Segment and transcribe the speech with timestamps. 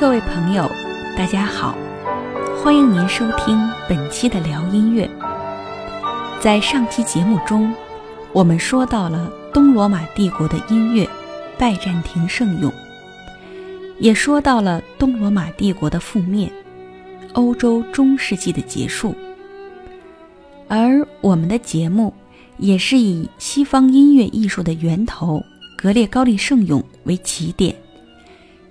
[0.00, 0.70] 各位朋友，
[1.16, 1.76] 大家好，
[2.62, 3.58] 欢迎您收听
[3.88, 5.10] 本期的聊音乐。
[6.40, 7.74] 在上期节目中，
[8.32, 11.04] 我们说到了东罗马帝国的音乐
[11.58, 12.72] 拜占庭盛咏，
[13.98, 16.48] 也说到了东罗马帝国的覆灭，
[17.32, 19.12] 欧洲中世纪的结束。
[20.68, 22.14] 而我们的节目
[22.58, 25.42] 也是以西方音乐艺术的源头
[25.76, 27.74] 格列高利圣咏为起点。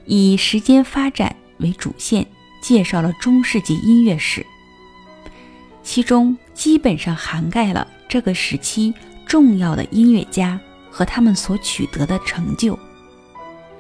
[0.07, 2.25] 以时间发展为主线，
[2.61, 4.45] 介绍了中世纪音乐史，
[5.83, 8.93] 其中基本上涵盖了这个时期
[9.25, 10.57] 重要的音乐家
[10.89, 12.79] 和他们所取得的成就。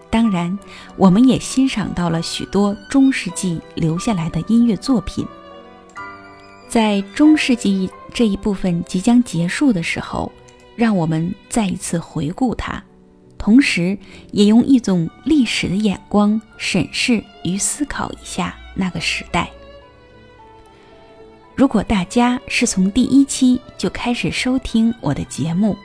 [0.09, 0.57] 当然，
[0.97, 5.25] 我们也欣赏到了许多中世纪留下来的音乐作品。
[6.67, 10.29] 在中世纪这一部分即将结束的时候，
[10.75, 12.83] 让我们再一次回顾它。
[13.37, 13.97] 同时，
[14.31, 19.49] 也用一种历史的眼光审视与思考一下那个时代。
[21.55, 25.75] 如果大家是从第一期就开始收听我的节目，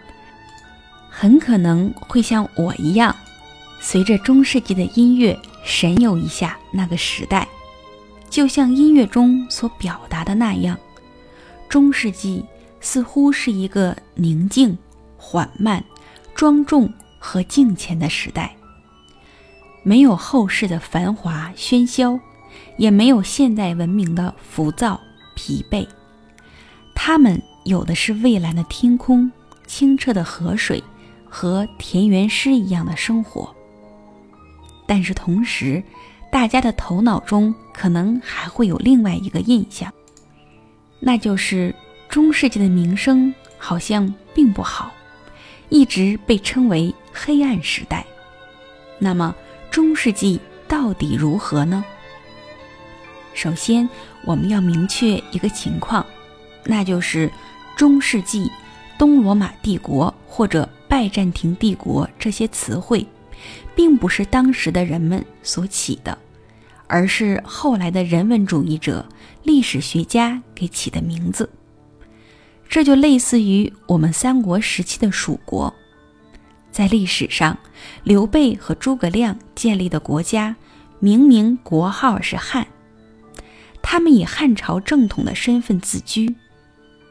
[1.09, 3.15] 很可能会像我一样，
[3.81, 7.47] 随着中世纪的音乐神游一下那个时代。
[8.29, 10.79] 就像音乐中所表达的那样，
[11.69, 12.45] 中世纪
[12.81, 14.77] 似乎是一个宁静、
[15.17, 15.85] 缓慢、
[16.35, 16.93] 庄重。
[17.25, 18.53] 和敬虔的时代，
[19.85, 22.19] 没有后世的繁华喧嚣，
[22.77, 25.01] 也没有现代文明的浮躁
[25.37, 25.87] 疲惫。
[26.97, 29.31] 他们有的是蔚蓝的天空、
[29.69, 30.83] 清澈的河水
[31.25, 33.55] 和田园诗一样的生活。
[34.85, 35.81] 但是同时，
[36.31, 39.91] 大家的头脑中可能还会有另外一个印象，
[40.99, 41.73] 那就是
[42.09, 44.93] 中世纪的名声好像并不好。
[45.69, 48.05] 一直被称为黑暗时代。
[48.99, 49.35] 那么，
[49.71, 51.85] 中世纪到底如何呢？
[53.35, 53.89] 首先，
[54.25, 56.05] 我们要明确一个情况，
[56.65, 57.31] 那就是
[57.75, 58.51] 中世纪、
[58.99, 63.07] 东罗马帝国或者拜占庭帝国这些词汇，
[63.75, 66.17] 并不是当时的人们所起的，
[66.87, 69.05] 而是后来的人文主义者、
[69.43, 71.49] 历史学家给起的名字。
[72.69, 75.75] 这就类似于我们三国时期的蜀国，
[76.73, 77.57] 在历史上，
[78.03, 80.57] 刘备和诸葛亮建立的国家，
[80.99, 82.67] 明明国号是汉，
[83.81, 86.35] 他们以汉朝正统的身份自居，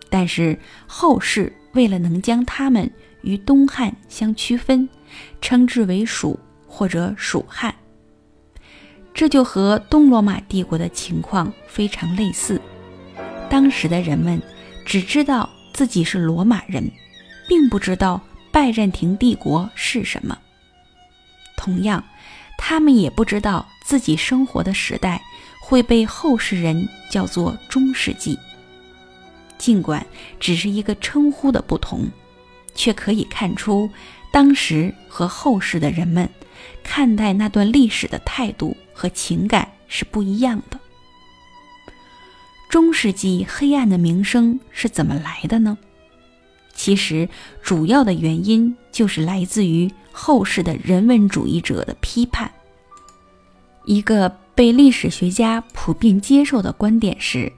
[0.09, 2.91] 但是后世为了能将他们
[3.21, 4.89] 与东汉相区分，
[5.39, 7.73] 称之为蜀或者蜀汉。
[9.13, 12.59] 这就和东罗马帝国的情况非常类似，
[13.49, 14.41] 当时的人们。
[14.83, 16.91] 只知道自己是罗马人，
[17.47, 18.19] 并不知道
[18.51, 20.37] 拜占庭帝国是什么。
[21.57, 22.03] 同样，
[22.57, 25.21] 他们也不知道自己生活的时代
[25.61, 28.37] 会被后世人叫做中世纪。
[29.57, 30.05] 尽管
[30.39, 32.09] 只是一个称呼的不同，
[32.73, 33.89] 却可以看出
[34.31, 36.27] 当时和后世的人们
[36.83, 40.79] 看待那段历史的态度和情感是不一样的。
[42.69, 45.77] 中世纪黑暗的名声是怎么来的呢？
[46.83, 47.29] 其实，
[47.61, 52.51] 主要的原因就是来自于后世的人文主义者的批判。
[53.85, 57.53] 一个被历史学家普遍接受的观点是，“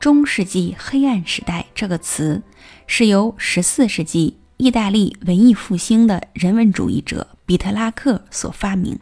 [0.00, 2.40] 中世纪黑暗时代”这个词
[2.86, 8.98] 是由14世纪意大利文艺复兴的人文主义者比特拉克所发明。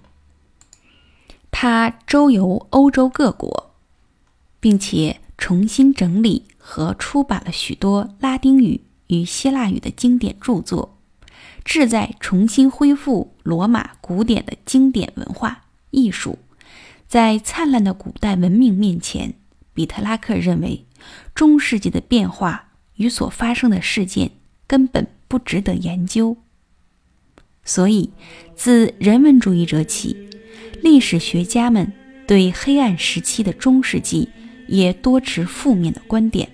[1.52, 3.70] 他周游欧洲各国，
[4.58, 5.20] 并且。
[5.38, 8.80] 重新整理和出版了许多拉丁语
[9.12, 10.98] 与希腊语的经典著作，
[11.64, 16.38] 志在重新恢复罗马古典的经典文化艺术。
[17.06, 19.34] 在灿烂的古代文明面前，
[19.74, 20.86] 比特拉克认为
[21.34, 24.30] 中世纪的变化与所发生的事件
[24.66, 26.38] 根本不值得研究。
[27.64, 28.10] 所以，
[28.56, 30.28] 自人文主义者起，
[30.82, 31.92] 历史学家们
[32.26, 34.30] 对黑暗时期的中世纪。
[34.68, 36.48] 也多持负面的观点。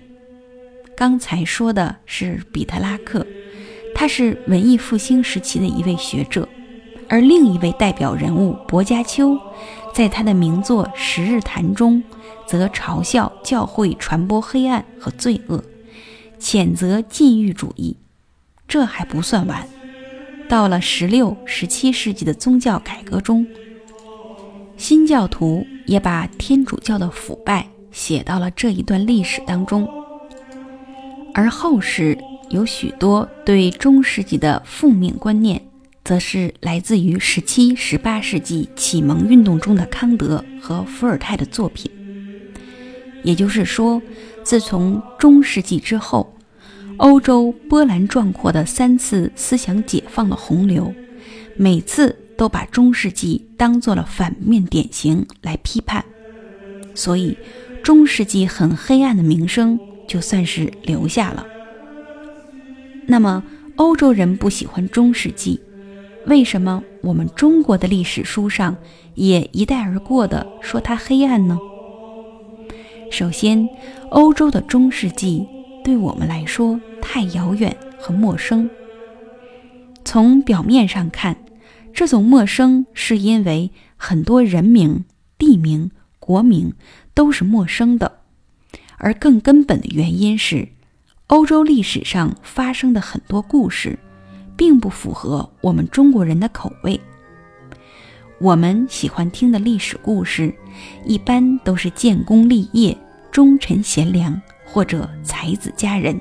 [0.99, 3.25] 刚才说的是彼特拉克，
[3.95, 6.45] 他是文艺复兴时期的一位学者，
[7.07, 9.39] 而另一位代表人物薄伽丘，
[9.93, 12.03] 在他的名作《十日谈》中，
[12.45, 15.63] 则嘲笑教会传播黑暗和罪恶，
[16.37, 17.95] 谴责禁欲主义。
[18.67, 19.65] 这还不算完，
[20.49, 23.47] 到了十六、十七世纪的宗教改革中，
[24.75, 27.69] 新教徒也把天主教的腐败。
[27.89, 29.89] 写到了这一段历史当中，
[31.39, 32.17] 而后世
[32.49, 35.61] 有许多对中世纪的负面观念，
[36.03, 41.89] 则是来自于十七、十八世纪启蒙运动中的康德和伏尔泰的作品。
[43.23, 44.01] 也就是说，
[44.43, 46.35] 自从中世纪之后，
[46.97, 50.93] 欧洲波澜壮阔的三次思想解放的洪流，
[51.55, 56.03] 每次都把中世纪当做了反面典型来批判，
[56.93, 57.37] 所以
[57.81, 61.45] 中世纪很黑暗的名声就算是留下了。
[63.05, 63.43] 那么，
[63.75, 65.61] 欧洲人不喜欢中世纪。
[66.25, 68.75] 为什么我们中国的历史书上
[69.13, 71.57] 也一带而过的说它黑暗呢？
[73.11, 73.69] 首先，
[74.09, 75.47] 欧洲的中世纪
[75.83, 78.67] 对我们来说太遥远和陌生。
[80.03, 81.37] 从表面上看，
[81.93, 85.05] 这种陌生是因为很多人名、
[85.37, 86.73] 地名、国名
[87.13, 88.18] 都是陌生的，
[88.99, 90.67] 而更根本的原因是，
[91.27, 93.97] 欧洲历史上发生的很多故事。
[94.59, 96.99] 并不符合我们中国人的口味。
[98.41, 100.53] 我们喜欢听的历史故事，
[101.05, 102.95] 一般都是建功立业、
[103.31, 106.19] 忠臣贤良或者才子佳人。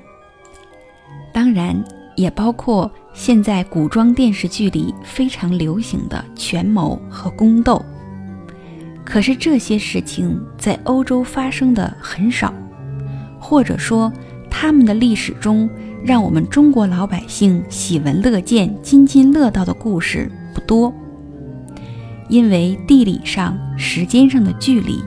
[1.34, 1.84] 当然，
[2.14, 7.84] 也包括现在古装电视剧里非常流行的权谋和宫斗。
[9.04, 12.54] 可是这些事情在欧洲发生的很少，
[13.38, 14.12] 或者说
[14.50, 15.68] 他们的历史中。
[16.04, 20.94] 让我们中国老百姓喜闻乐见、津津乐道的故事不多，
[22.28, 25.02] 因为地理上、时间上的距离，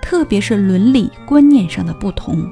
[0.00, 2.42] 特别是伦理观念上的不同，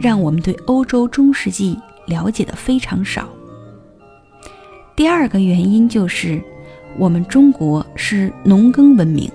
[0.00, 3.28] 让我们对欧洲中世纪了解的非常少。
[4.96, 6.42] 第二个原因就是，
[6.96, 9.30] 我们中国是农耕文明，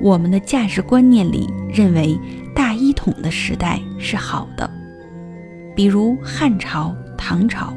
[0.00, 2.18] 我们的价值观念里认为
[2.84, 4.68] 一统的时代是好的。
[5.74, 7.72] 比如汉朝、唐朝，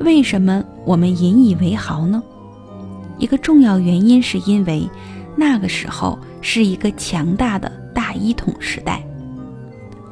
[0.00, 2.22] 为什么我们引以为豪呢？
[3.18, 4.88] 一个重要原因是因为
[5.36, 9.02] 那个时候是一个强大的大一统时代，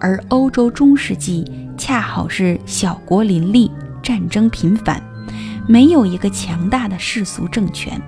[0.01, 1.45] 而欧洲中世纪
[1.77, 3.71] 恰好是小国林立、
[4.03, 5.03] 战争频繁，
[5.69, 8.01] 没有一个强大的世俗政权，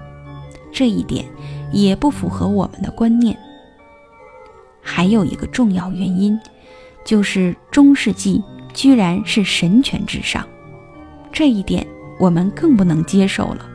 [0.73, 1.25] 这一点
[1.73, 3.37] 也不符合我们的观念。
[4.94, 6.38] 还有一个重要原因，
[7.02, 8.42] 就是中世纪。
[8.74, 10.46] 居然是神权至上，
[11.30, 11.86] 这一点
[12.18, 13.68] 我们更不能接受了。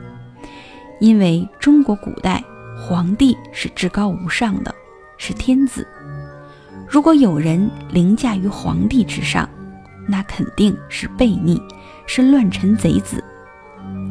[0.98, 2.42] 因为中国古代
[2.76, 4.74] 皇帝是至高无上的，
[5.16, 5.86] 是天子。
[6.88, 9.48] 如果有人凌驾于皇帝之上，
[10.08, 11.62] 那肯定是悖逆，
[12.08, 13.22] 是乱臣贼子。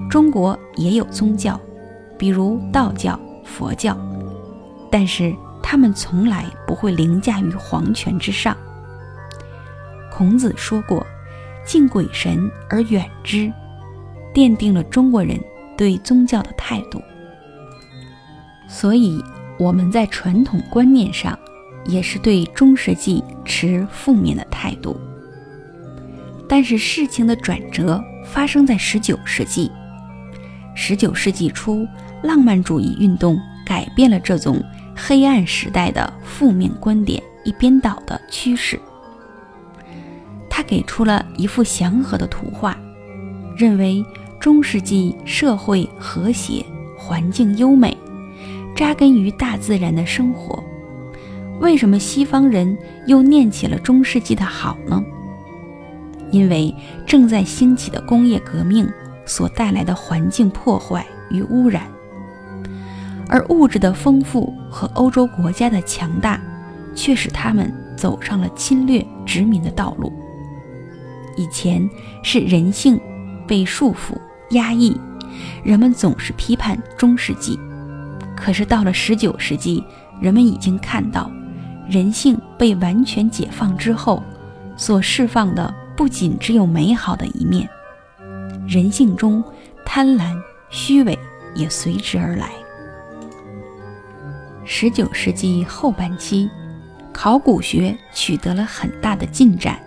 [0.09, 1.59] 中国也有宗教，
[2.17, 3.97] 比如道教、佛教，
[4.89, 5.35] 但是
[5.69, 8.55] 他们从来不会凌驾于皇权之上。
[10.09, 11.05] 孔子说过
[11.67, 13.51] ：“敬鬼神而远之”，
[14.33, 15.37] 奠定了中国人
[15.77, 17.03] 对宗教的态度。
[18.65, 19.21] 所以
[19.59, 21.37] 我们在传统观念上
[21.83, 24.97] 也是对中世纪持负面的态度。
[26.47, 29.69] 但是事情的转折发生在十九世纪。
[30.73, 31.85] 十九世纪初，
[32.23, 34.63] 浪漫主义运动改变了这种
[34.97, 38.79] 黑暗时代的负面观点一边倒的趋势。
[40.49, 42.75] 他给出了一幅祥和的图画，
[43.55, 44.03] 认为
[44.39, 46.65] 中世纪社会和谐，
[46.97, 47.95] 环境优美，
[48.75, 50.61] 扎根于大自然的生活。
[51.59, 52.75] 为什么西方人
[53.05, 55.03] 又念起了中世纪的好呢？
[56.31, 56.73] 因为
[57.05, 58.91] 正在兴起的工业革命
[59.25, 61.83] 所带来的环境破坏与污染，
[63.29, 66.41] 而物质的丰富和欧洲国家的强大，
[66.95, 70.11] 却使他们走上了侵略殖民的道路。
[71.35, 71.87] 以前
[72.23, 72.99] 是人性
[73.47, 74.17] 被束缚、
[74.51, 74.99] 压抑，
[75.63, 77.59] 人们总是批判中世纪。
[78.35, 79.83] 可是到了十九世纪，
[80.21, 81.29] 人们已经看到，
[81.89, 84.23] 人性被完全解放之后，
[84.75, 87.69] 所释放的不仅只有美好的一面，
[88.67, 89.43] 人性中
[89.85, 90.35] 贪婪、
[90.69, 91.17] 虚伪
[91.55, 92.49] 也随之而来。
[94.69, 96.49] 十九世纪后半期，
[97.13, 99.79] 考古学取得了很大的进展。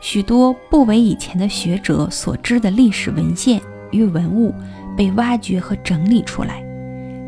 [0.00, 3.60] 许多不为以前的学者所知的历史文献
[3.90, 4.54] 与文物
[4.96, 6.62] 被挖掘和整理出来，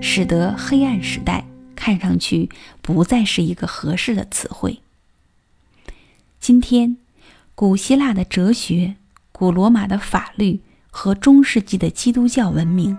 [0.00, 1.44] 使得黑暗时代
[1.74, 2.48] 看上去
[2.80, 4.78] 不再是一个合适的词汇。
[6.38, 6.96] 今天，
[7.56, 8.94] 古希腊的哲学、
[9.32, 10.60] 古罗马的法律
[10.92, 12.96] 和中世纪的基督教文明，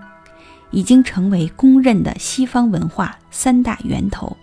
[0.70, 4.36] 已经成为公认的西方文化三大源头。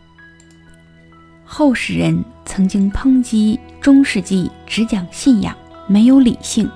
[1.45, 5.55] 后世人曾经抨击中世纪只讲信仰，
[5.87, 6.69] 没有理性。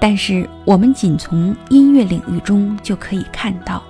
[0.00, 3.82] 但是我们仅从音乐领域中就可以看到，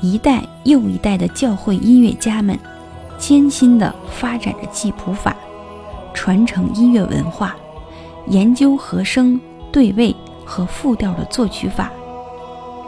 [0.00, 2.58] 一代又一代的教会音乐家们
[3.18, 5.36] 艰辛地发展着记谱法，
[6.12, 7.56] 传承音乐文化，
[8.28, 9.40] 研究和声、
[9.70, 11.90] 对位和复调的作曲法，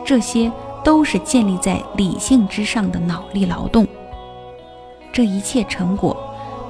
[0.05, 0.53] 这些
[0.85, 3.87] 都是建立在理性之上的脑力劳动。
[5.13, 6.17] 这一切成果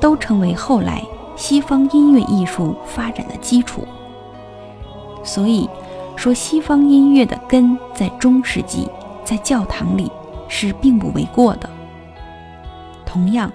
[0.00, 1.02] 都成为后来
[1.34, 3.86] 西方音乐艺术发展的基础。
[5.24, 5.68] 所以，
[6.14, 8.88] 说西方音乐的根在中世纪，
[9.24, 10.10] 在教堂里
[10.48, 11.68] 是并不为过的。
[13.06, 13.50] 同样，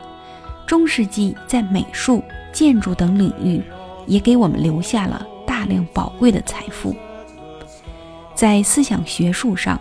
[0.65, 3.63] 中世纪在美术、建筑等领域
[4.07, 6.95] 也给我们留下了大量宝贵的财富。
[8.39, 9.77] 在思想学术上，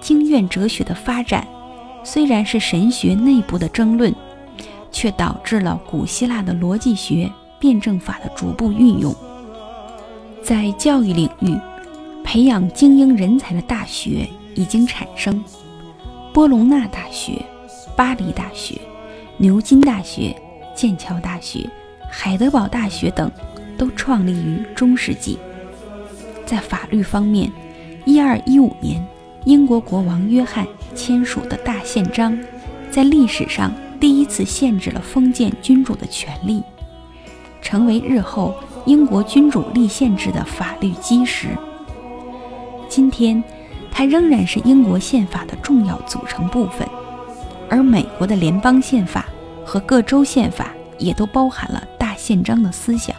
[0.00, 1.46] 经院哲学的发展
[2.02, 4.12] 虽然是神学内部的争论，
[4.90, 9.14] 却导致了古希腊的逻辑学、辩证法的逐步运用。
[10.42, 11.56] 在教育领域，
[12.24, 15.40] 培养精英人才的大学已经产生，
[16.34, 17.40] 波隆纳大学、
[17.94, 18.76] 巴黎大学、
[19.36, 20.34] 牛津大学、
[20.74, 21.64] 剑桥大学、
[22.10, 23.30] 海德堡大学等
[23.78, 25.38] 都创立于中世纪。
[26.44, 27.48] 在法律方面，
[28.04, 29.04] 一二一五年，
[29.44, 32.38] 英国国王约翰签署的大宪章，
[32.90, 36.62] 在历史上第一次限制了封建君主的权利，
[37.62, 38.54] 成为日后。
[38.86, 41.48] 英国君主立宪制的法律基石，
[42.88, 43.44] 今天
[43.92, 46.88] 它仍然是英国宪法的重要组成部分，
[47.68, 49.26] 而美国的联邦宪法
[49.66, 53.14] 和各州宪法也都包含了大宪章的思想。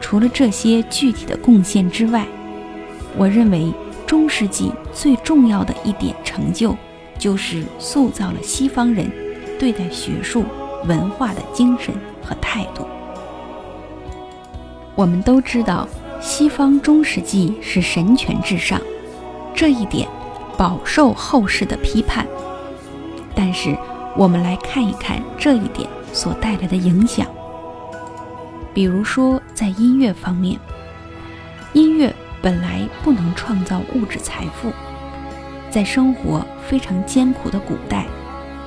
[0.00, 2.26] 除了这些具体的贡献之外，
[3.16, 3.72] 我认为
[4.06, 6.74] 中世纪最重要的一点成就，
[7.18, 9.10] 就是塑造了西方人
[9.58, 10.44] 对待学术
[10.86, 12.86] 文化的精神和态度。
[14.94, 15.86] 我们都知道，
[16.20, 18.80] 西方中世纪是神权至上，
[19.54, 20.08] 这一点
[20.56, 22.26] 饱受后世的批判。
[23.34, 23.76] 但是，
[24.16, 27.26] 我们来看一看这一点所带来的影响。
[28.74, 30.58] 比如说，在音乐方面，
[31.72, 34.72] 音乐本来不能创造物质财富，
[35.70, 38.06] 在生活非常艰苦的古代，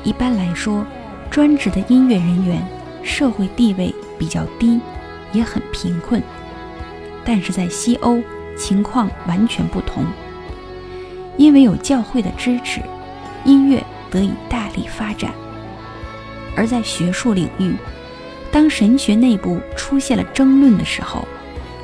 [0.04, 0.86] 一般来说，
[1.30, 2.66] 专职的音乐人员
[3.04, 4.80] 社会地位比较低。
[5.34, 6.22] 也很贫困，
[7.26, 8.22] 但是在西欧
[8.56, 10.06] 情况完全不同。
[11.38, 12.80] 因为有教会的支持，
[13.44, 15.32] 音乐得以大力发展。
[16.56, 17.74] 而在学术领域，
[18.52, 21.28] 当神学内部出现了争论的时候，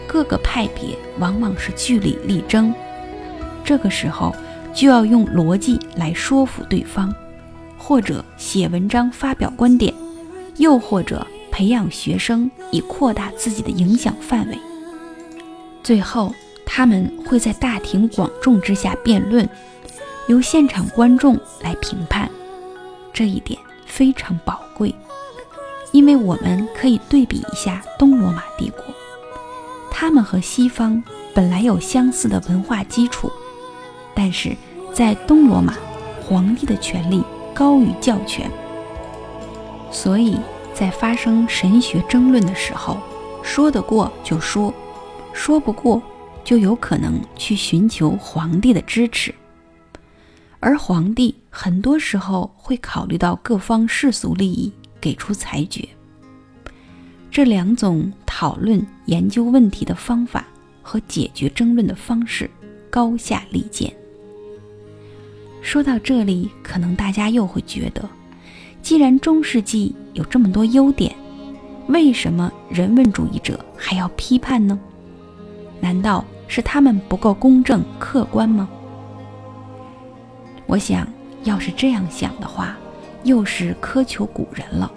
[0.09, 2.73] 各个派别往往是据理力争。
[3.63, 4.35] 这个时候
[4.73, 7.13] 就要用逻辑来说服对方，
[7.77, 9.93] 或者写文章发表观点，
[10.57, 11.25] 又或者。
[11.51, 14.57] 培养学生以扩大自己的影响范围，
[15.83, 16.33] 最后
[16.65, 19.49] 他们会在大庭广众之下辩论，
[20.29, 22.29] 由现场观众来评判。
[23.11, 24.95] 这一点非常宝贵，
[25.91, 28.85] 因为我们可以对比一下东罗马帝国，
[30.01, 31.03] 他们和西方
[31.35, 33.29] 本来有相似的文化基础，
[34.15, 34.55] 但是
[34.93, 35.73] 在东罗马，
[36.23, 37.21] 皇帝的权力
[37.53, 38.49] 高于教权，
[39.91, 40.39] 所以。
[40.73, 42.97] 在发生神学争论的时候，
[43.43, 44.73] 说得过就说，
[45.33, 46.01] 说不过
[46.41, 49.35] 就有可能去寻求皇帝的支持，
[50.61, 55.85] 而皇帝很多时候会考虑到各方世俗利益，给出裁决。
[57.39, 60.45] 这两种讨论研究问题的方法
[60.81, 62.51] 和解决争论的方式
[62.89, 63.89] 高下立见。
[65.61, 68.03] 说到这里，可能大家又会觉得。
[68.81, 71.15] 既然中世纪有这么多优点，
[71.87, 74.77] 为什么人文主义者还要批判呢？
[75.79, 78.67] 难道是他们不够公正客观吗？
[80.65, 81.07] 我想
[81.45, 82.77] 要是这样想的话，
[83.23, 84.91] 又是苛求古人了。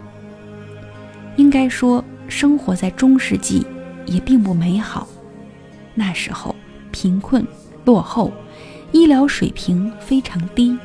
[1.36, 3.64] 应该说，生活在中世纪
[4.06, 5.06] 也并不美好。
[5.94, 6.56] 那时候
[6.90, 7.46] 贫困、
[7.84, 8.32] 落后，
[8.90, 10.76] 医疗水平非常低，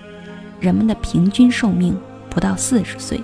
[0.60, 1.98] 人们的平均寿命。
[2.30, 3.20] 不到四十岁，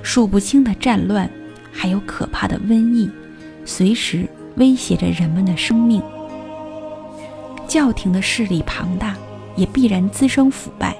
[0.00, 1.28] 数不清的战乱，
[1.72, 3.10] 还有可怕的瘟疫，
[3.64, 6.00] 随时威胁着人们的生命。
[7.66, 9.16] 教廷的势力庞大，
[9.56, 10.94] 也必然滋生腐败。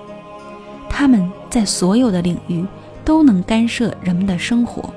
[0.90, 2.64] 他们在所有的领域
[3.04, 4.92] 都能干涉人们的生活。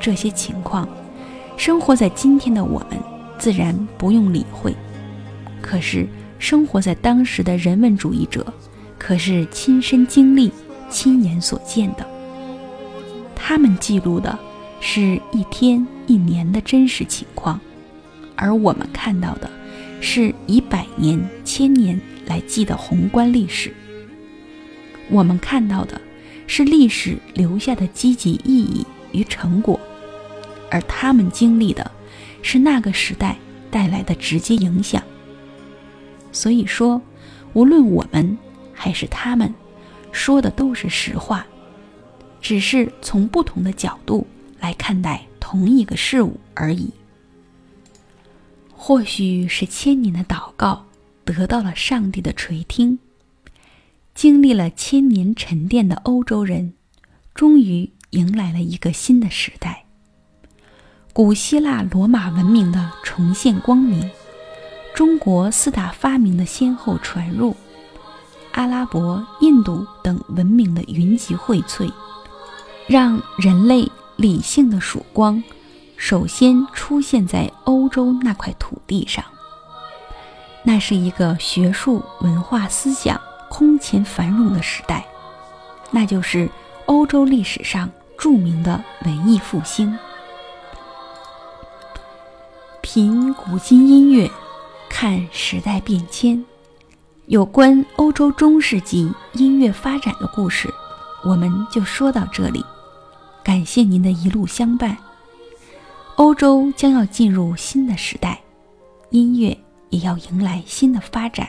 [0.00, 0.88] 这些情况，
[1.56, 2.98] 生活在今天的我们
[3.38, 4.74] 自然不用理会。
[5.60, 6.06] 可是，
[6.38, 8.46] 生活在当时的人文主义者，
[8.98, 10.52] 可是亲身经历。
[10.90, 12.06] 亲眼所见的，
[13.36, 14.38] 他们记录的
[14.80, 17.60] 是一天一年的真实情况，
[18.34, 19.50] 而我们看到的
[20.00, 23.70] 是以百年、千年来记的宏观历史。
[25.10, 26.00] 我们看到的
[26.46, 29.78] 是历史留下的积极意义与成果，
[30.70, 31.90] 而他们经历的
[32.42, 33.36] 是那个时代
[33.70, 35.02] 带来的直接影响。
[36.32, 37.00] 所以说，
[37.54, 38.36] 无论我们
[38.72, 39.52] 还是他们，
[40.12, 41.46] 说的都是实话，
[42.40, 44.26] 只是从不同的角度
[44.60, 46.90] 来看待同一个事物而已。
[48.72, 50.86] 或许是千年的祷告
[51.24, 52.98] 得到了上帝的垂听。
[54.14, 56.74] 经历了千年沉淀的欧洲人，
[57.34, 59.84] 终于迎来了一个新的时代。
[61.18, 64.08] 古希腊罗马文明的重现光明，
[64.94, 67.56] 中国四大发明的先后传入，
[68.52, 71.90] 阿拉伯、印度等文明的云集荟萃，
[72.86, 75.42] 让人类理性的曙光
[75.96, 79.24] 首先出现在欧洲那块土地上。
[80.62, 83.20] 那是一个学术文化思想。
[83.48, 85.04] 空前繁荣的时代，
[85.90, 86.48] 那就是
[86.86, 89.98] 欧洲历史上著名的文艺复兴。
[92.90, 94.30] 品古今音乐，
[94.88, 96.42] 看时代变迁。
[97.26, 100.72] 有关欧洲中世纪音乐发展的故事，
[101.22, 102.64] 我们就说到这里。
[103.44, 104.96] 感谢您的一路相伴。
[106.16, 108.40] 欧洲将要进入新的时代，
[109.10, 109.54] 音乐
[109.90, 111.46] 也要迎来新的发展。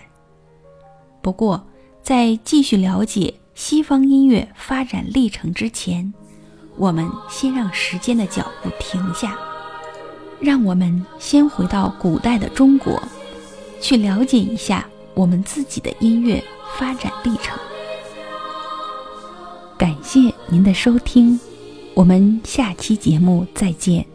[1.21, 1.65] 不过，
[2.03, 6.13] 在继续了解西方音乐发展历程之前，
[6.75, 9.39] 我们先让时间的脚步停下，
[10.39, 13.01] 让我们先回到古代的中国，
[13.81, 16.43] 去了解一下我们自己的音乐
[16.77, 17.57] 发展历程。
[19.77, 21.39] 感谢您的收听，
[21.93, 24.08] 我们下期节目再见。